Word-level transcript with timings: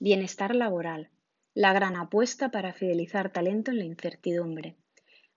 Bienestar 0.00 0.56
laboral. 0.56 1.10
La 1.54 1.72
gran 1.72 1.94
apuesta 1.94 2.50
para 2.50 2.72
fidelizar 2.72 3.30
talento 3.30 3.70
en 3.70 3.78
la 3.78 3.84
incertidumbre. 3.84 4.76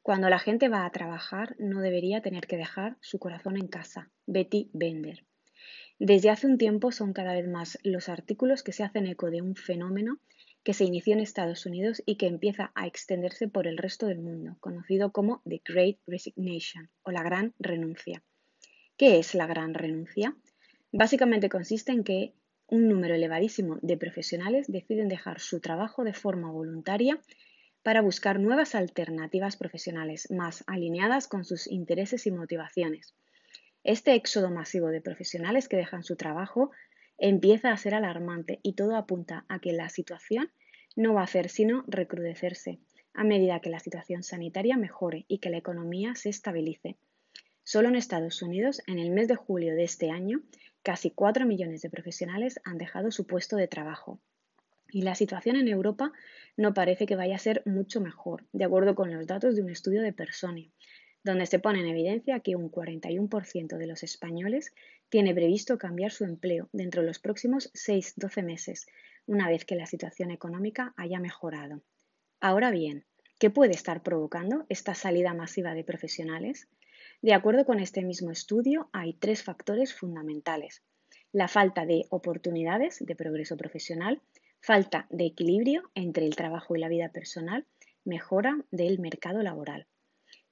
Cuando 0.02 0.30
la 0.30 0.40
gente 0.40 0.68
va 0.68 0.84
a 0.84 0.92
trabajar 0.92 1.56
no 1.60 1.80
debería 1.80 2.24
tener 2.24 2.48
que 2.48 2.58
dejar 2.58 2.98
su 3.00 3.20
corazón 3.20 3.56
en 3.58 3.68
casa. 3.68 4.10
Betty 4.26 4.72
Bender. 4.74 5.26
Desde 6.00 6.32
hace 6.32 6.48
un 6.48 6.58
tiempo 6.58 6.92
son 6.92 7.14
cada 7.14 7.34
vez 7.34 7.48
más 7.48 7.78
los 7.84 8.10
artículos 8.10 8.64
que 8.64 8.74
se 8.74 8.84
hacen 8.84 9.06
eco 9.06 9.30
de 9.30 9.44
un 9.44 9.56
fenómeno 9.56 10.20
que 10.64 10.74
se 10.74 10.86
inició 10.86 11.14
en 11.14 11.20
Estados 11.20 11.68
Unidos 11.68 12.02
y 12.06 12.18
que 12.18 12.26
empieza 12.26 12.72
a 12.74 12.88
extenderse 12.88 13.48
por 13.48 13.68
el 13.68 13.78
resto 13.78 14.08
del 14.08 14.20
mundo, 14.20 14.58
conocido 14.60 15.12
como 15.12 15.44
The 15.48 15.62
Great 15.64 16.00
Resignation 16.08 16.90
o 17.04 17.12
la 17.12 17.22
gran 17.22 17.54
renuncia. 17.60 18.24
¿Qué 18.98 19.20
es 19.20 19.36
la 19.36 19.46
gran 19.46 19.76
renuncia? 19.76 20.36
Básicamente 20.92 21.48
consiste 21.48 21.92
en 21.92 22.04
que 22.04 22.34
un 22.68 22.88
número 22.90 23.16
elevadísimo 23.16 23.78
de 23.82 23.98
profesionales 23.98 24.68
deciden 24.68 25.08
dejar 25.08 25.40
su 25.40 25.60
trabajo 25.60 26.04
de 26.04 26.14
forma 26.14 26.52
voluntaria 26.52 27.20
para 27.82 28.02
buscar 28.02 28.40
nuevas 28.40 28.76
alternativas 28.76 29.56
profesionales 29.56 30.30
más 30.30 30.64
alineadas 30.68 31.28
con 31.28 31.46
sus 31.46 31.68
intereses 31.68 32.28
y 32.28 32.32
motivaciones. 32.32 33.16
Este 33.84 34.14
éxodo 34.16 34.52
masivo 34.52 34.88
de 34.90 35.00
profesionales 35.00 35.70
que 35.70 35.78
dejan 35.78 36.04
su 36.04 36.18
trabajo 36.18 36.72
empieza 37.18 37.72
a 37.72 37.78
ser 37.78 37.96
alarmante 37.96 38.60
y 38.62 38.74
todo 38.74 38.98
apunta 38.98 39.46
a 39.48 39.60
que 39.60 39.72
la 39.72 39.90
situación 39.90 40.52
no 40.96 41.14
va 41.14 41.22
a 41.22 41.26
hacer 41.26 41.50
sino 41.50 41.86
recrudecerse 41.88 42.80
a 43.14 43.24
medida 43.24 43.62
que 43.62 43.70
la 43.70 43.80
situación 43.80 44.22
sanitaria 44.22 44.78
mejore 44.78 45.26
y 45.28 45.40
que 45.40 45.50
la 45.50 45.58
economía 45.58 46.14
se 46.16 46.30
estabilice. 46.30 46.98
Solo 47.64 47.90
en 47.90 47.96
Estados 47.96 48.42
Unidos, 48.42 48.82
en 48.88 49.00
el 49.00 49.10
mes 49.10 49.28
de 49.28 49.36
julio 49.36 49.76
de 49.76 49.84
este 49.84 50.12
año, 50.12 50.42
Casi 50.88 51.12
4 51.12 51.46
millones 51.46 51.82
de 51.82 51.90
profesionales 51.90 52.62
han 52.64 52.78
dejado 52.78 53.12
su 53.12 53.28
puesto 53.28 53.58
de 53.58 53.68
trabajo. 53.68 54.22
Y 54.90 55.02
la 55.02 55.16
situación 55.16 55.58
en 55.58 55.68
Europa 55.68 56.14
no 56.56 56.74
parece 56.74 57.06
que 57.06 57.18
vaya 57.18 57.36
a 57.36 57.40
ser 57.40 57.62
mucho 57.66 58.00
mejor, 58.00 58.46
de 58.54 58.64
acuerdo 58.64 58.96
con 58.96 59.14
los 59.14 59.28
datos 59.28 59.58
de 59.58 59.64
un 59.64 59.70
estudio 59.70 60.02
de 60.02 60.14
Personi, 60.14 60.72
donde 61.26 61.46
se 61.46 61.60
pone 61.60 61.82
en 61.82 61.88
evidencia 61.88 62.40
que 62.40 62.56
un 62.56 62.72
41% 62.72 63.76
de 63.76 63.86
los 63.86 64.02
españoles 64.02 64.74
tiene 65.10 65.36
previsto 65.36 65.78
cambiar 65.78 66.14
su 66.14 66.24
empleo 66.24 66.70
dentro 66.72 67.02
de 67.02 67.08
los 67.08 67.20
próximos 67.20 67.70
6-12 67.74 68.42
meses, 68.44 68.88
una 69.26 69.50
vez 69.50 69.66
que 69.66 69.76
la 69.76 69.88
situación 69.88 70.32
económica 70.32 70.94
haya 70.96 71.20
mejorado. 71.20 71.84
Ahora 72.40 72.72
bien, 72.72 73.04
¿qué 73.40 73.50
puede 73.50 73.74
estar 73.74 74.04
provocando 74.04 74.66
esta 74.70 74.96
salida 74.96 75.34
masiva 75.34 75.74
de 75.74 75.84
profesionales? 75.84 76.70
De 77.22 77.34
acuerdo 77.34 77.66
con 77.66 77.80
este 77.80 78.04
mismo 78.04 78.30
estudio, 78.30 78.90
hay 78.94 79.14
tres 79.14 79.44
factores 79.44 79.94
fundamentales. 79.94 80.84
La 81.32 81.48
falta 81.48 81.86
de 81.86 82.06
oportunidades 82.10 83.00
de 83.00 83.16
progreso 83.16 83.58
profesional, 83.58 84.22
falta 84.62 85.08
de 85.10 85.26
equilibrio 85.26 85.90
entre 85.96 86.28
el 86.28 86.36
trabajo 86.36 86.76
y 86.76 86.80
la 86.80 86.90
vida 86.90 87.10
personal, 87.10 87.66
mejora 88.06 88.64
del 88.70 89.00
mercado 89.00 89.42
laboral. 89.42 89.88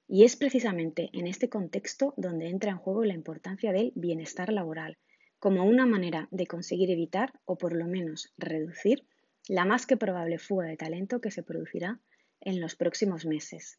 Y 0.08 0.24
es 0.24 0.34
precisamente 0.36 1.08
en 1.12 1.28
este 1.28 1.48
contexto 1.48 2.14
donde 2.16 2.48
entra 2.48 2.72
en 2.72 2.78
juego 2.78 3.04
la 3.04 3.14
importancia 3.14 3.72
del 3.72 3.92
bienestar 3.94 4.52
laboral, 4.52 4.98
como 5.38 5.64
una 5.64 5.86
manera 5.86 6.26
de 6.32 6.48
conseguir 6.48 6.90
evitar 6.90 7.32
o 7.44 7.58
por 7.58 7.74
lo 7.74 7.86
menos 7.86 8.32
reducir 8.38 9.06
la 9.48 9.64
más 9.64 9.86
que 9.86 9.96
probable 9.96 10.38
fuga 10.38 10.66
de 10.66 10.76
talento 10.76 11.20
que 11.20 11.30
se 11.30 11.44
producirá 11.44 12.00
en 12.40 12.60
los 12.60 12.74
próximos 12.74 13.24
meses. 13.24 13.78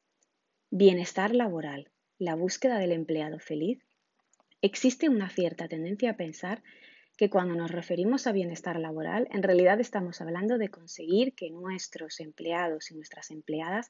Bienestar 0.70 1.36
laboral 1.36 1.92
la 2.20 2.36
búsqueda 2.36 2.80
del 2.80 2.92
empleado 2.92 3.40
feliz, 3.40 3.80
existe 4.62 5.08
una 5.08 5.30
cierta 5.30 5.68
tendencia 5.68 6.12
a 6.12 6.18
pensar 6.18 6.64
que 7.16 7.30
cuando 7.30 7.56
nos 7.56 7.72
referimos 7.72 8.28
a 8.28 8.32
bienestar 8.32 8.80
laboral, 8.80 9.28
en 9.32 9.44
realidad 9.44 9.80
estamos 9.80 10.22
hablando 10.22 10.58
de 10.58 10.70
conseguir 10.70 11.34
que 11.34 11.50
nuestros 11.50 12.20
empleados 12.20 12.92
y 12.92 12.96
nuestras 12.96 13.32
empleadas 13.32 13.90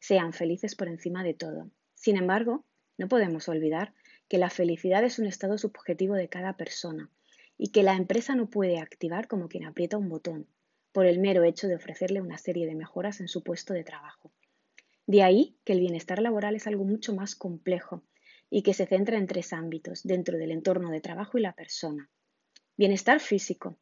sean 0.00 0.32
felices 0.32 0.74
por 0.74 0.88
encima 0.88 1.24
de 1.24 1.34
todo. 1.34 1.70
Sin 1.94 2.16
embargo, 2.16 2.64
no 2.98 3.08
podemos 3.08 3.48
olvidar 3.48 3.94
que 4.28 4.38
la 4.38 4.50
felicidad 4.50 5.04
es 5.04 5.18
un 5.18 5.26
estado 5.26 5.58
subjetivo 5.58 6.14
de 6.14 6.28
cada 6.28 6.56
persona 6.56 7.10
y 7.58 7.70
que 7.72 7.82
la 7.82 7.94
empresa 7.94 8.34
no 8.34 8.50
puede 8.50 8.78
activar 8.78 9.28
como 9.28 9.48
quien 9.48 9.64
aprieta 9.64 9.96
un 9.96 10.08
botón 10.08 10.46
por 10.92 11.06
el 11.06 11.18
mero 11.18 11.44
hecho 11.44 11.68
de 11.68 11.76
ofrecerle 11.76 12.20
una 12.20 12.38
serie 12.38 12.66
de 12.66 12.74
mejoras 12.74 13.20
en 13.20 13.28
su 13.28 13.42
puesto 13.42 13.74
de 13.74 13.84
trabajo. 13.84 14.32
De 15.06 15.22
ahí 15.22 15.56
que 15.64 15.72
el 15.72 15.80
bienestar 15.80 16.20
laboral 16.20 16.56
es 16.56 16.66
algo 16.66 16.84
mucho 16.84 17.14
más 17.14 17.36
complejo 17.36 18.02
y 18.50 18.62
que 18.62 18.74
se 18.74 18.86
centra 18.86 19.18
en 19.18 19.26
tres 19.26 19.52
ámbitos 19.52 20.02
dentro 20.02 20.36
del 20.36 20.50
entorno 20.50 20.90
de 20.90 21.00
trabajo 21.00 21.38
y 21.38 21.42
la 21.42 21.52
persona. 21.52 22.10
Bienestar 22.76 23.20
físico, 23.20 23.78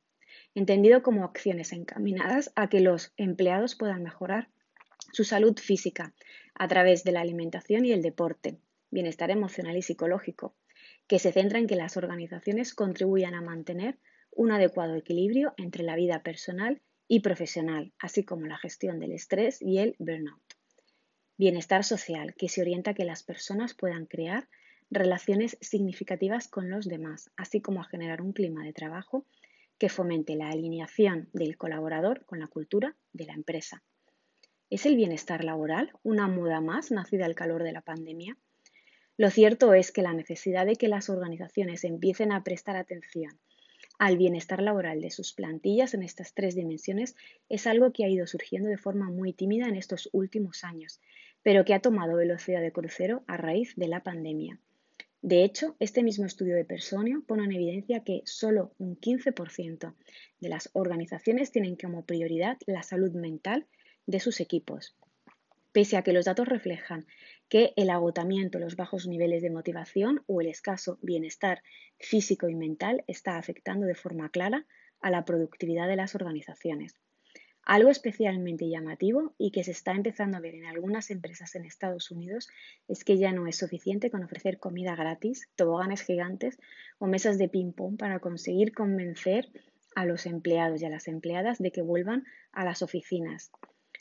entendido 0.54 1.02
como 1.02 1.24
acciones 1.24 1.72
encaminadas 1.72 2.52
a 2.56 2.68
que 2.68 2.80
los 2.80 3.12
empleados 3.16 3.74
puedan 3.74 4.02
mejorar 4.02 4.50
su 5.12 5.24
salud 5.24 5.58
física 5.58 6.14
a 6.54 6.68
través 6.68 7.04
de 7.04 7.12
la 7.12 7.22
alimentación 7.22 7.86
y 7.86 7.92
el 7.92 8.02
deporte. 8.02 8.58
Bienestar 8.90 9.30
emocional 9.30 9.76
y 9.76 9.82
psicológico, 9.82 10.54
que 11.06 11.18
se 11.18 11.32
centra 11.32 11.58
en 11.58 11.66
que 11.66 11.76
las 11.76 11.96
organizaciones 11.96 12.74
contribuyan 12.74 13.34
a 13.34 13.40
mantener 13.40 13.98
un 14.30 14.52
adecuado 14.52 14.94
equilibrio 14.94 15.54
entre 15.56 15.84
la 15.84 15.96
vida 15.96 16.22
personal 16.22 16.82
y 17.08 17.20
profesional, 17.20 17.92
así 17.98 18.24
como 18.24 18.46
la 18.46 18.58
gestión 18.58 18.98
del 18.98 19.12
estrés 19.12 19.60
y 19.60 19.78
el 19.78 19.96
burnout. 19.98 20.53
Bienestar 21.36 21.82
social, 21.82 22.34
que 22.36 22.48
se 22.48 22.60
orienta 22.60 22.92
a 22.92 22.94
que 22.94 23.04
las 23.04 23.24
personas 23.24 23.74
puedan 23.74 24.06
crear 24.06 24.48
relaciones 24.88 25.58
significativas 25.60 26.46
con 26.46 26.70
los 26.70 26.86
demás, 26.86 27.30
así 27.36 27.60
como 27.60 27.80
a 27.80 27.88
generar 27.88 28.22
un 28.22 28.32
clima 28.32 28.62
de 28.64 28.72
trabajo 28.72 29.26
que 29.76 29.88
fomente 29.88 30.36
la 30.36 30.50
alineación 30.50 31.28
del 31.32 31.56
colaborador 31.56 32.24
con 32.26 32.38
la 32.38 32.46
cultura 32.46 32.94
de 33.12 33.26
la 33.26 33.32
empresa. 33.32 33.82
¿Es 34.70 34.86
el 34.86 34.94
bienestar 34.94 35.42
laboral 35.42 35.92
una 36.04 36.28
moda 36.28 36.60
más 36.60 36.92
nacida 36.92 37.26
al 37.26 37.34
calor 37.34 37.64
de 37.64 37.72
la 37.72 37.80
pandemia? 37.80 38.36
Lo 39.16 39.30
cierto 39.30 39.74
es 39.74 39.90
que 39.90 40.02
la 40.02 40.12
necesidad 40.12 40.66
de 40.66 40.76
que 40.76 40.88
las 40.88 41.10
organizaciones 41.10 41.82
empiecen 41.82 42.30
a 42.30 42.44
prestar 42.44 42.76
atención 42.76 43.40
al 43.98 44.16
bienestar 44.16 44.62
laboral 44.62 45.00
de 45.00 45.10
sus 45.10 45.32
plantillas 45.32 45.94
en 45.94 46.02
estas 46.02 46.34
tres 46.34 46.54
dimensiones 46.54 47.16
es 47.48 47.66
algo 47.66 47.92
que 47.92 48.04
ha 48.04 48.08
ido 48.08 48.26
surgiendo 48.26 48.68
de 48.68 48.78
forma 48.78 49.10
muy 49.10 49.32
tímida 49.32 49.68
en 49.68 49.76
estos 49.76 50.08
últimos 50.12 50.64
años, 50.64 51.00
pero 51.42 51.64
que 51.64 51.74
ha 51.74 51.80
tomado 51.80 52.16
velocidad 52.16 52.60
de 52.60 52.72
crucero 52.72 53.22
a 53.26 53.36
raíz 53.36 53.74
de 53.76 53.88
la 53.88 54.02
pandemia. 54.02 54.58
De 55.22 55.42
hecho, 55.42 55.74
este 55.78 56.02
mismo 56.02 56.26
estudio 56.26 56.54
de 56.54 56.66
Personio 56.66 57.22
pone 57.26 57.44
en 57.44 57.52
evidencia 57.52 58.04
que 58.04 58.20
solo 58.24 58.74
un 58.78 59.00
15% 59.00 59.94
de 60.40 60.48
las 60.48 60.68
organizaciones 60.74 61.50
tienen 61.50 61.76
como 61.76 62.04
prioridad 62.04 62.58
la 62.66 62.82
salud 62.82 63.12
mental 63.12 63.66
de 64.06 64.20
sus 64.20 64.40
equipos. 64.40 64.94
Pese 65.74 65.96
a 65.96 66.02
que 66.02 66.12
los 66.12 66.26
datos 66.26 66.46
reflejan 66.46 67.04
que 67.48 67.72
el 67.74 67.90
agotamiento, 67.90 68.60
los 68.60 68.76
bajos 68.76 69.08
niveles 69.08 69.42
de 69.42 69.50
motivación 69.50 70.22
o 70.28 70.40
el 70.40 70.46
escaso 70.46 71.00
bienestar 71.02 71.64
físico 71.98 72.48
y 72.48 72.54
mental 72.54 73.02
está 73.08 73.38
afectando 73.38 73.84
de 73.84 73.96
forma 73.96 74.28
clara 74.28 74.66
a 75.00 75.10
la 75.10 75.24
productividad 75.24 75.88
de 75.88 75.96
las 75.96 76.14
organizaciones. 76.14 76.94
Algo 77.64 77.90
especialmente 77.90 78.68
llamativo 78.68 79.34
y 79.36 79.50
que 79.50 79.64
se 79.64 79.72
está 79.72 79.90
empezando 79.90 80.36
a 80.36 80.40
ver 80.40 80.54
en 80.54 80.66
algunas 80.66 81.10
empresas 81.10 81.56
en 81.56 81.64
Estados 81.64 82.12
Unidos 82.12 82.46
es 82.86 83.02
que 83.02 83.18
ya 83.18 83.32
no 83.32 83.48
es 83.48 83.56
suficiente 83.56 84.12
con 84.12 84.22
ofrecer 84.22 84.60
comida 84.60 84.94
gratis, 84.94 85.48
toboganes 85.56 86.02
gigantes 86.02 86.56
o 87.00 87.08
mesas 87.08 87.36
de 87.36 87.48
ping-pong 87.48 87.96
para 87.96 88.20
conseguir 88.20 88.72
convencer 88.74 89.50
a 89.96 90.06
los 90.06 90.26
empleados 90.26 90.80
y 90.82 90.84
a 90.84 90.90
las 90.90 91.08
empleadas 91.08 91.58
de 91.58 91.72
que 91.72 91.82
vuelvan 91.82 92.22
a 92.52 92.64
las 92.64 92.80
oficinas. 92.82 93.50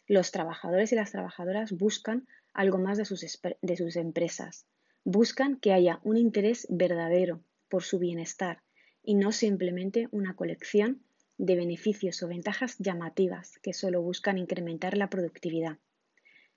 Los 0.08 0.32
trabajadores 0.32 0.92
y 0.92 0.96
las 0.96 1.12
trabajadoras 1.12 1.72
buscan 1.72 2.28
algo 2.54 2.78
más 2.78 2.98
de 2.98 3.06
sus, 3.06 3.40
de 3.62 3.78
sus 3.78 3.96
empresas. 3.96 4.66
Buscan 5.04 5.58
que 5.58 5.74
haya 5.74 6.00
un 6.04 6.18
interés 6.18 6.68
verdadero 6.70 7.44
por 7.70 7.84
su 7.84 8.00
bienestar 8.00 8.62
y 9.02 9.16
no 9.16 9.32
simplemente 9.32 10.08
una 10.12 10.36
colección 10.36 11.02
de 11.38 11.56
beneficios 11.56 12.22
o 12.24 12.28
ventajas 12.28 12.78
llamativas 12.80 13.58
que 13.60 13.74
solo 13.74 14.02
buscan 14.02 14.38
incrementar 14.38 14.98
la 14.98 15.10
productividad. 15.10 15.78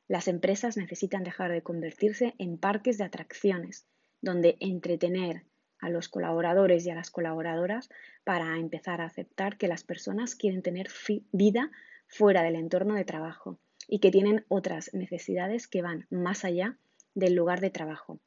Las 0.08 0.28
empresas 0.28 0.76
necesitan 0.76 1.24
dejar 1.24 1.50
de 1.50 1.62
convertirse 1.62 2.34
en 2.38 2.58
parques 2.58 2.98
de 2.98 3.04
atracciones, 3.04 3.86
donde 4.20 4.56
entretener 4.60 5.44
a 5.80 5.88
los 5.88 6.08
colaboradores 6.08 6.86
y 6.86 6.90
a 6.90 6.94
las 6.94 7.10
colaboradoras 7.10 7.88
para 8.24 8.58
empezar 8.58 9.00
a 9.00 9.06
aceptar 9.06 9.56
que 9.58 9.68
las 9.68 9.84
personas 9.84 10.34
quieren 10.34 10.62
tener 10.62 10.88
vida 11.32 11.70
fuera 12.06 12.42
del 12.42 12.56
entorno 12.56 12.94
de 12.94 13.04
trabajo 13.04 13.58
y 13.88 14.00
que 14.00 14.10
tienen 14.10 14.44
otras 14.48 14.92
necesidades 14.94 15.68
que 15.68 15.82
van 15.82 16.06
más 16.10 16.44
allá 16.44 16.78
del 17.14 17.34
lugar 17.34 17.60
de 17.60 17.70
trabajo. 17.70 18.20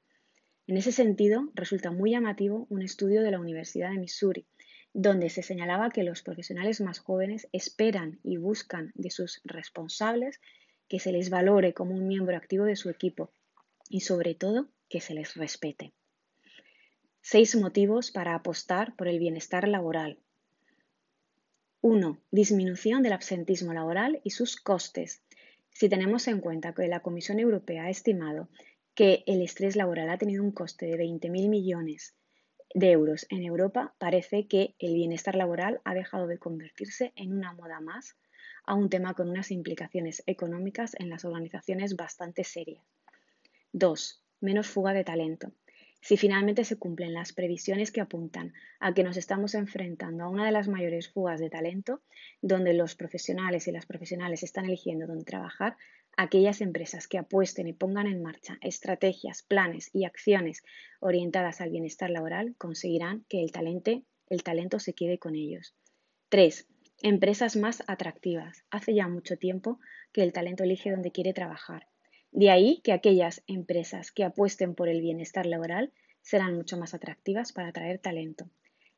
En 0.68 0.78
ese 0.78 0.92
sentido, 0.92 1.50
resulta 1.56 1.92
muy 1.92 2.12
llamativo 2.12 2.68
un 2.70 2.82
estudio 2.82 3.22
de 3.24 3.32
la 3.32 3.40
Universidad 3.40 3.92
de 3.92 3.98
Missouri, 3.98 4.46
donde 4.94 5.30
se 5.30 5.44
señalaba 5.44 5.90
que 5.90 6.04
los 6.04 6.22
profesionales 6.22 6.82
más 6.82 7.00
jóvenes 7.00 7.48
esperan 7.52 8.20
y 8.24 8.38
buscan 8.38 8.92
de 8.96 9.10
sus 9.10 9.42
responsables 9.44 10.40
que 10.88 11.00
se 11.00 11.12
les 11.12 11.30
valore 11.30 11.74
como 11.74 11.96
un 11.96 12.08
miembro 12.08 12.36
activo 12.36 12.66
de 12.66 12.76
su 12.76 12.90
equipo 12.90 13.32
y 13.90 14.02
sobre 14.02 14.36
todo 14.36 14.68
que 14.90 15.02
se 15.02 15.14
les 15.14 15.36
respete. 15.36 15.94
Seis 17.22 17.56
motivos 17.56 18.12
para 18.12 18.34
apostar 18.34 18.96
por 18.96 19.08
el 19.08 19.20
bienestar 19.20 19.68
laboral. 19.68 20.18
1. 21.82 22.20
Disminución 22.30 23.04
del 23.04 23.14
absentismo 23.14 23.74
laboral 23.74 24.20
y 24.26 24.32
sus 24.32 24.58
costes. 24.58 25.22
Si 25.72 25.88
tenemos 25.88 26.28
en 26.28 26.42
cuenta 26.42 26.74
que 26.74 26.90
la 26.90 27.00
Comisión 27.00 27.40
Europea 27.40 27.86
ha 27.86 27.90
estimado 27.90 28.50
que 28.96 29.24
el 29.28 29.42
estrés 29.42 29.78
laboral 29.78 30.10
ha 30.10 30.18
tenido 30.18 30.44
un 30.44 30.52
coste 30.52 30.88
de 30.88 30.98
20.000 30.98 31.48
millones 31.48 32.16
de 32.74 32.92
euros 32.92 33.26
en 33.30 33.44
Europa, 33.44 33.96
parece 33.98 34.46
que 34.46 34.76
el 34.78 34.94
bienestar 34.94 35.36
laboral 35.36 35.80
ha 35.86 35.94
dejado 35.94 36.28
de 36.28 36.38
convertirse 36.38 37.14
en 37.16 37.32
una 37.32 37.54
moda 37.54 37.80
más 37.80 38.18
a 38.66 38.74
un 38.74 38.90
tema 38.90 39.14
con 39.14 39.30
unas 39.30 39.50
implicaciones 39.50 40.22
económicas 40.26 40.98
en 41.00 41.10
las 41.10 41.24
organizaciones 41.24 41.96
bastante 41.96 42.44
serias. 42.44 42.84
2. 43.72 44.22
Menos 44.42 44.68
fuga 44.68 44.92
de 44.92 45.06
talento. 45.06 45.54
Si 46.02 46.16
finalmente 46.16 46.64
se 46.64 46.78
cumplen 46.78 47.14
las 47.14 47.34
previsiones 47.34 47.92
que 47.92 48.00
apuntan 48.00 48.54
a 48.80 48.94
que 48.94 49.04
nos 49.04 49.18
estamos 49.18 49.54
enfrentando 49.54 50.24
a 50.24 50.30
una 50.30 50.46
de 50.46 50.52
las 50.52 50.70
mayores 50.70 51.10
fugas 51.10 51.42
de 51.42 51.50
talento, 51.50 52.02
donde 52.42 52.74
los 52.74 52.96
profesionales 52.96 53.68
y 53.68 53.72
las 53.72 53.86
profesionales 53.86 54.44
están 54.44 54.66
eligiendo 54.66 55.08
dónde 55.08 55.26
trabajar, 55.26 55.76
aquellas 56.16 56.62
empresas 56.62 57.08
que 57.08 57.18
apuesten 57.18 57.68
y 57.68 57.74
pongan 57.74 58.08
en 58.08 58.22
marcha 58.22 58.58
estrategias, 58.62 59.44
planes 59.44 59.90
y 59.94 60.06
acciones 60.06 60.64
orientadas 61.02 61.60
al 61.60 61.70
bienestar 61.70 62.10
laboral 62.10 62.56
conseguirán 62.58 63.26
que 63.28 63.44
el 63.44 63.52
talento, 63.52 64.80
se 64.80 64.94
quede 64.94 65.20
con 65.20 65.36
ellos. 65.36 65.76
3. 66.30 66.66
Empresas 67.02 67.58
más 67.58 67.84
atractivas. 67.88 68.64
Hace 68.72 68.94
ya 68.94 69.08
mucho 69.08 69.38
tiempo 69.38 69.80
que 70.14 70.24
el 70.24 70.32
talento 70.32 70.64
elige 70.64 70.92
donde 70.92 71.12
quiere 71.12 71.34
trabajar 71.34 71.89
de 72.32 72.50
ahí 72.50 72.82
que 72.84 72.92
aquellas 72.92 73.44
empresas 73.48 74.12
que 74.12 74.24
apuesten 74.24 74.76
por 74.76 74.90
el 74.90 75.02
bienestar 75.02 75.46
laboral 75.46 75.92
serán 76.22 76.56
mucho 76.56 76.78
más 76.78 76.94
atractivas 76.94 77.52
para 77.54 77.70
atraer 77.70 78.00
talento. 78.00 78.50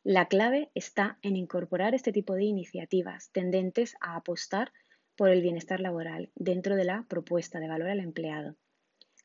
La 0.04 0.28
clave 0.28 0.72
está 0.74 1.20
en 1.22 1.36
incorporar 1.36 1.94
este 1.94 2.12
tipo 2.12 2.34
de 2.34 2.44
iniciativas 2.44 3.30
tendentes 3.32 3.96
a 4.02 4.16
apostar 4.16 4.72
por 5.16 5.30
el 5.30 5.42
bienestar 5.42 5.80
laboral 5.80 6.32
dentro 6.36 6.76
de 6.76 6.86
la 6.86 7.06
propuesta 7.08 7.60
de 7.60 7.68
valor 7.68 7.90
al 7.90 8.00
empleado. 8.00 8.56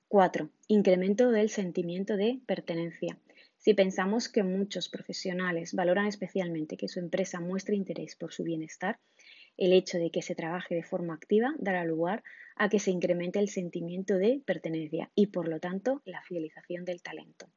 4. 0.08 0.50
Incremento 0.68 1.30
del 1.30 1.48
sentimiento 1.48 2.16
de 2.16 2.40
pertenencia. 2.46 3.18
Si 3.56 3.74
pensamos 3.74 4.28
que 4.28 4.42
muchos 4.42 4.88
profesionales 4.88 5.72
valoran 5.74 6.06
especialmente 6.06 6.76
que 6.76 6.88
su 6.88 7.00
empresa 7.00 7.40
muestre 7.40 7.74
interés 7.74 8.14
por 8.14 8.32
su 8.32 8.44
bienestar, 8.44 9.00
el 9.56 9.72
hecho 9.72 9.98
de 9.98 10.10
que 10.10 10.22
se 10.22 10.34
trabaje 10.34 10.74
de 10.74 10.82
forma 10.82 11.14
activa 11.14 11.54
dará 11.58 11.84
lugar 11.84 12.22
a 12.56 12.68
que 12.68 12.78
se 12.78 12.90
incremente 12.90 13.38
el 13.38 13.48
sentimiento 13.48 14.16
de 14.16 14.42
pertenencia 14.44 15.10
y, 15.14 15.28
por 15.28 15.48
lo 15.48 15.60
tanto, 15.60 16.02
la 16.04 16.22
fidelización 16.22 16.84
del 16.84 17.02
talento. 17.02 17.48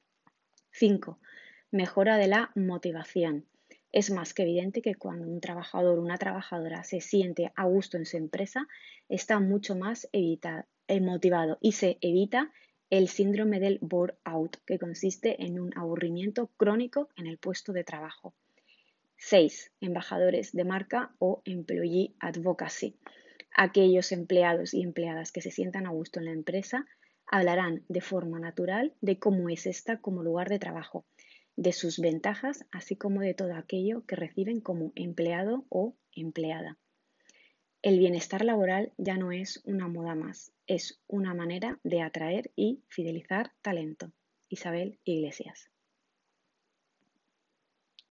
5. 0.72 1.19
Mejora 1.72 2.18
de 2.18 2.28
la 2.28 2.51
motivación. 2.56 3.46
Es 3.92 4.12
más 4.12 4.34
que 4.34 4.44
evidente 4.44 4.81
que 4.81 4.96
cuando 4.96 5.28
un 5.28 5.42
trabajador 5.42 5.98
o 5.98 6.01
una 6.01 6.18
trabajadora 6.18 6.84
se 6.84 7.01
siente 7.01 7.51
a 7.56 7.66
gusto 7.66 7.98
en 7.98 8.06
su 8.06 8.18
empresa, 8.18 8.68
está 9.07 9.40
mucho 9.40 9.75
más 9.75 10.07
eh, 10.13 10.38
motivado 11.01 11.57
y 11.60 11.72
se 11.72 11.98
evita 12.01 12.51
el 12.90 13.07
síndrome 13.07 13.60
del 13.60 13.80
burnout, 13.81 14.57
que 14.66 14.80
consiste 14.80 15.44
en 15.44 15.60
un 15.60 15.78
aburrimiento 15.78 16.48
crónico 16.57 17.10
en 17.16 17.28
el 17.28 17.38
puesto 17.38 17.72
de 17.74 17.84
trabajo. 17.84 18.34
6. 19.21 19.74
Embajadores 19.81 20.54
de 20.54 20.63
marca 20.63 21.13
o 21.19 21.42
employee 21.44 22.16
advocacy. 22.21 22.95
Aquellos 23.54 24.13
empleados 24.13 24.74
y 24.74 24.81
empleadas 24.81 25.33
que 25.33 25.42
se 25.42 25.51
sientan 25.51 25.86
a 25.86 25.92
gusto 25.92 26.19
en 26.19 26.25
la 26.25 26.31
empresa 26.31 26.88
hablarán 27.27 27.83
de 27.89 28.00
forma 28.00 28.39
natural 28.39 28.94
de 29.01 29.19
cómo 29.19 29.50
es 29.50 29.66
esta 29.66 30.00
como 30.00 30.24
lugar 30.24 30.48
de 30.48 30.57
trabajo, 30.57 31.06
de 31.57 31.74
sus 31.74 32.00
ventajas, 32.00 32.66
así 32.71 32.95
como 32.95 33.19
de 33.19 33.33
todo 33.33 33.56
aquello 33.56 34.06
que 34.06 34.16
reciben 34.16 34.62
como 34.62 34.94
empleado 34.95 35.65
o 35.68 35.98
empleada. 36.15 36.77
El 37.81 38.00
bienestar 38.00 38.45
laboral 38.45 38.94
ya 38.98 39.18
no 39.18 39.33
es 39.33 39.62
una 39.65 39.89
moda 39.89 40.15
más, 40.15 40.54
es 40.65 41.01
una 41.07 41.33
manera 41.33 41.77
de 41.83 42.01
atraer 42.01 42.51
y 42.56 42.83
fidelizar 42.88 43.51
talento. 43.62 44.13
Isabel 44.48 44.98
Iglesias. 45.04 45.69